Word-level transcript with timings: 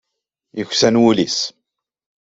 Yeksan 0.57 0.95
wul-is. 1.01 1.39